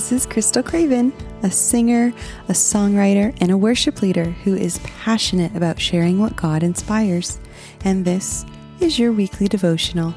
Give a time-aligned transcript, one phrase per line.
[0.00, 1.12] This is Krystal Craven,
[1.42, 2.14] a singer,
[2.48, 7.38] a songwriter, and a worship leader who is passionate about sharing what God inspires.
[7.84, 8.46] And this
[8.80, 10.14] is your weekly devotional.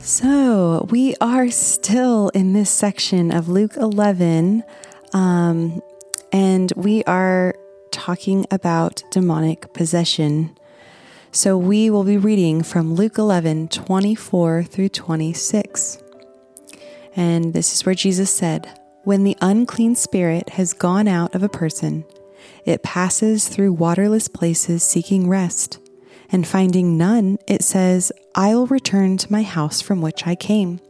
[0.00, 4.64] So, we are still in this section of Luke 11,
[5.12, 5.80] um,
[6.32, 7.54] and we are
[7.96, 10.54] talking about demonic possession.
[11.32, 16.02] So we will be reading from Luke 11 24 through 26.
[17.16, 21.48] And this is where Jesus said, When the unclean spirit has gone out of a
[21.48, 22.04] person,
[22.66, 25.78] it passes through waterless places seeking rest.
[26.30, 30.80] And finding none, it says, I will return to my house from which I came.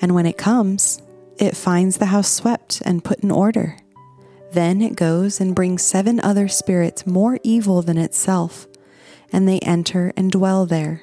[0.00, 1.02] And when it comes,
[1.36, 3.76] it finds the house swept and put in order.
[4.52, 8.66] Then it goes and brings seven other spirits more evil than itself,
[9.32, 11.00] and they enter and dwell there.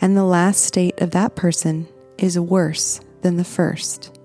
[0.00, 4.18] And the last state of that person is worse than the first.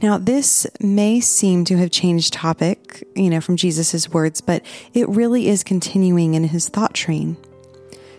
[0.00, 4.64] Now, this may seem to have changed topic, you know, from Jesus' words, but
[4.94, 7.36] it really is continuing in his thought train.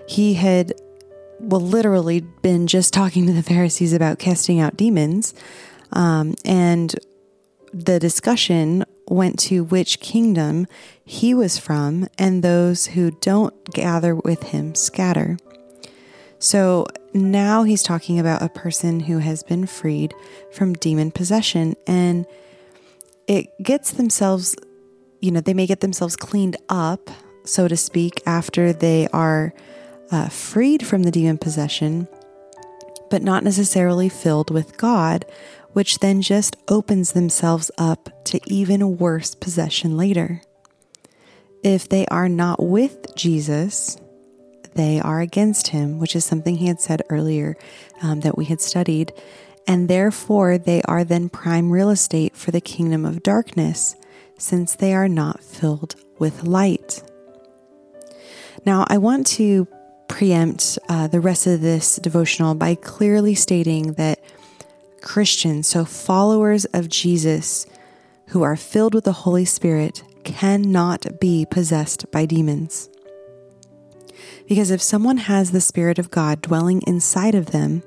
[0.08, 0.74] He had,
[1.40, 5.34] well, literally been just talking to the Pharisees about casting out demons.
[5.94, 6.94] Um, and
[7.74, 10.68] the discussion went to which kingdom
[11.04, 15.38] he was from, and those who don't gather with him scatter.
[16.38, 20.14] So now he's talking about a person who has been freed
[20.52, 22.26] from demon possession, and
[23.28, 24.56] it gets themselves,
[25.20, 27.10] you know, they may get themselves cleaned up,
[27.44, 29.54] so to speak, after they are
[30.12, 32.08] uh, freed from the demon possession,
[33.10, 35.26] but not necessarily filled with God
[35.74, 40.42] which then just opens themselves up to even worse possession later.
[41.64, 43.98] If they are not with Jesus,
[44.76, 47.58] they are against him, which is something he had said earlier
[48.02, 49.12] um, that we had studied,
[49.68, 53.96] and therefore they are then prime real estate for the kingdom of darkness,
[54.38, 57.04] since they are not filled with light.
[58.66, 59.68] Now, I want to
[60.08, 64.19] preempt uh, the rest of this devotional by clearly stating that
[65.02, 67.66] Christians, so followers of Jesus
[68.30, 72.90] who are filled with the Holy Spirit, cannot be possessed by demons.
[74.48, 77.84] Because if someone has the Spirit of God dwelling inside of them,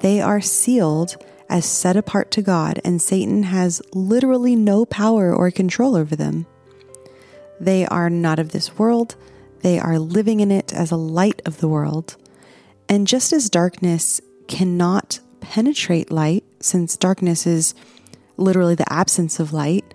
[0.00, 1.16] they are sealed
[1.48, 6.46] as set apart to God, and Satan has literally no power or control over them.
[7.58, 9.16] They are not of this world,
[9.62, 12.16] they are living in it as a light of the world.
[12.88, 17.74] And just as darkness cannot penetrate light, since darkness is
[18.36, 19.94] literally the absence of light,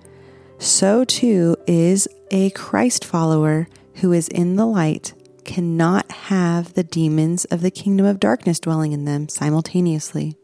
[0.57, 7.45] so too is a Christ follower who is in the light cannot have the demons
[7.45, 10.35] of the kingdom of darkness dwelling in them simultaneously.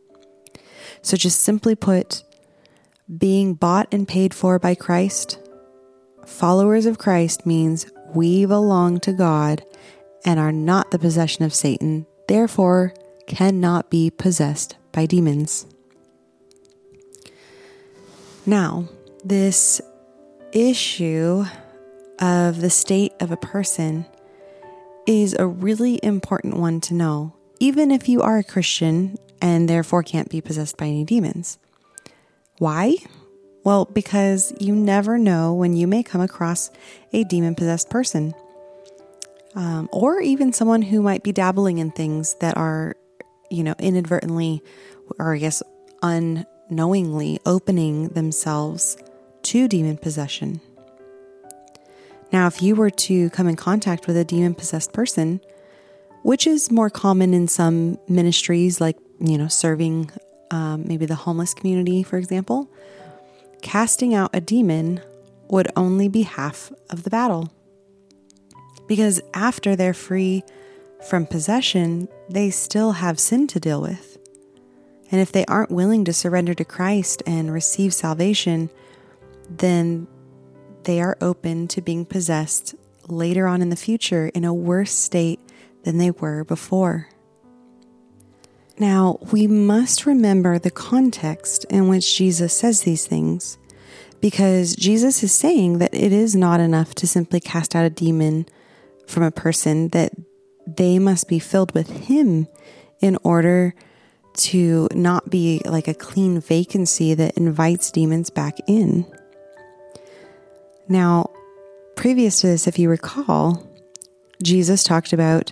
[1.02, 2.24] So, just simply put,
[3.18, 5.40] being bought and paid for by Christ,
[6.26, 9.64] followers of Christ means we belong to God
[10.24, 12.94] and are not the possession of Satan, therefore,
[13.28, 15.66] cannot be possessed by demons.
[18.46, 18.86] Now,
[19.24, 19.82] this
[20.52, 21.46] issue
[22.20, 24.06] of the state of a person
[25.06, 30.04] is a really important one to know, even if you are a Christian and therefore
[30.04, 31.58] can't be possessed by any demons.
[32.58, 32.98] Why?
[33.64, 36.72] Well, because you never know when you may come across
[37.14, 38.34] a demon possessed person.
[39.54, 42.96] Um, or even someone who might be dabbling in things that are,
[43.50, 44.64] you know, inadvertently,
[45.20, 45.62] or I guess
[46.02, 48.98] un knowingly opening themselves
[49.44, 50.62] to demon possession.
[52.32, 55.42] Now, if you were to come in contact with a demon possessed person,
[56.24, 60.12] which is more common in some ministries, like, you know, serving
[60.50, 62.72] um, maybe the homeless community, for example,
[63.62, 65.02] casting out a demon
[65.50, 67.52] would only be half of the battle.
[68.88, 70.44] Because after they're free
[71.10, 74.11] from possession, they still have sin to deal with.
[75.12, 78.70] And if they aren't willing to surrender to Christ and receive salvation,
[79.50, 80.08] then
[80.84, 82.76] they are open to being possessed
[83.08, 85.40] later on in the future in a worse state
[85.84, 87.10] than they were before.
[88.80, 93.58] Now, we must remember the context in which Jesus says these things,
[94.22, 98.46] because Jesus is saying that it is not enough to simply cast out a demon
[99.08, 100.14] from a person, that
[100.66, 102.48] they must be filled with Him
[103.02, 103.76] in order
[104.34, 109.06] to not be like a clean vacancy that invites demons back in.
[110.88, 111.32] Now,
[111.96, 113.68] previous to this, if you recall,
[114.42, 115.52] Jesus talked about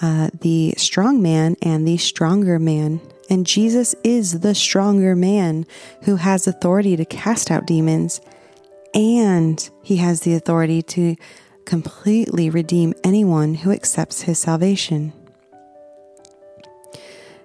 [0.00, 3.00] uh, the strong man and the stronger man.
[3.30, 5.66] And Jesus is the stronger man
[6.02, 8.20] who has authority to cast out demons,
[8.94, 11.16] and he has the authority to
[11.64, 15.12] completely redeem anyone who accepts his salvation.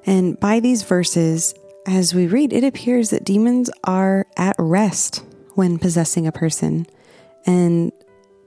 [0.08, 1.54] And by these verses,
[1.86, 5.24] as we read, it appears that demons are at rest
[5.54, 6.88] when possessing a person,
[7.46, 7.92] and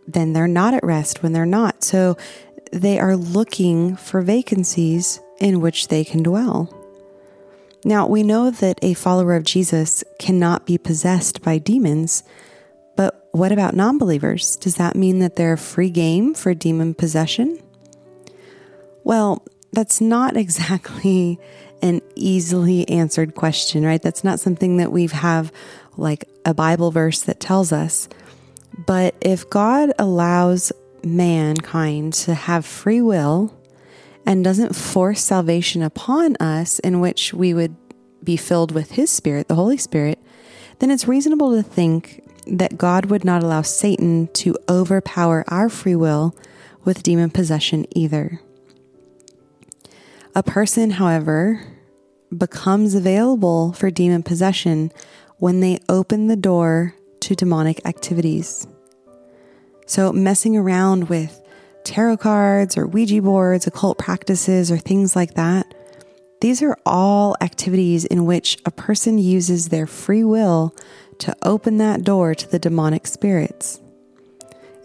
[0.09, 1.85] then they're not at rest when they're not.
[1.85, 2.17] So
[2.73, 6.77] they are looking for vacancies in which they can dwell.
[7.85, 12.23] Now, we know that a follower of Jesus cannot be possessed by demons,
[12.97, 14.57] but what about non believers?
[14.57, 17.59] Does that mean that they're free game for demon possession?
[19.03, 21.38] Well, that's not exactly
[21.82, 24.02] an easily answered question, right?
[24.02, 25.52] That's not something that we have
[25.96, 28.08] like a Bible verse that tells us.
[28.87, 30.72] But if God allows
[31.02, 33.55] mankind to have free will
[34.26, 37.75] and doesn't force salvation upon us, in which we would
[38.23, 40.19] be filled with His Spirit, the Holy Spirit,
[40.78, 45.96] then it's reasonable to think that God would not allow Satan to overpower our free
[45.96, 46.34] will
[46.84, 48.40] with demon possession either.
[50.35, 51.61] A person, however,
[52.37, 54.93] becomes available for demon possession
[55.38, 58.67] when they open the door to demonic activities.
[59.87, 61.43] So, messing around with
[61.82, 65.75] tarot cards or Ouija boards, occult practices, or things like that,
[66.41, 70.75] these are all activities in which a person uses their free will
[71.19, 73.81] to open that door to the demonic spirits.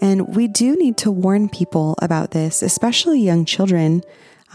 [0.02, 4.04] And we do need to warn people about this, especially young children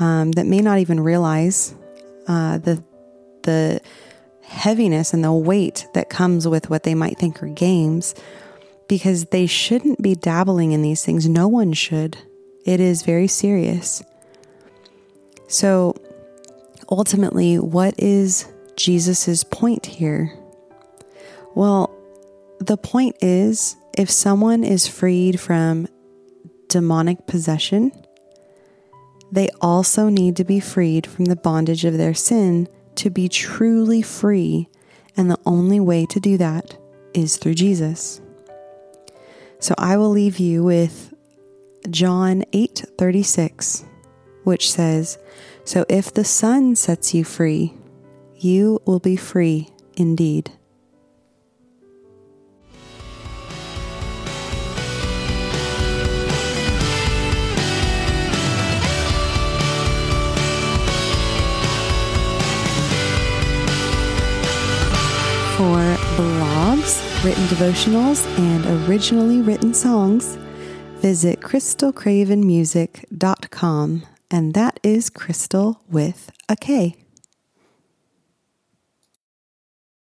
[0.01, 1.75] um, that may not even realize
[2.27, 2.83] uh, the
[3.43, 3.81] the
[4.43, 8.15] heaviness and the weight that comes with what they might think are games,
[8.89, 11.29] because they shouldn't be dabbling in these things.
[11.29, 12.19] No one should.
[12.67, 14.03] It is very serious.
[15.49, 15.95] So,
[16.91, 20.33] ultimately, what is Jesus's point here?
[21.55, 21.91] Well,
[22.59, 25.89] the point is if someone is freed from
[26.69, 27.93] demonic possession,
[29.33, 34.03] they also need to be freed from the bondage of their sin to be truly
[34.03, 34.69] free.
[35.17, 36.77] And the only way to do that
[37.15, 38.21] is through Jesus.
[39.59, 41.13] So I will leave you with
[41.89, 43.85] John 8:36,
[44.45, 45.19] which says,
[45.65, 47.75] So if the Son sets you free,
[48.37, 50.53] you will be free indeed.
[65.61, 65.85] For
[66.17, 70.39] blogs, written devotionals, and originally written songs,
[71.03, 76.97] visit krystalcravenmusic.com, and that is Krystal with a K.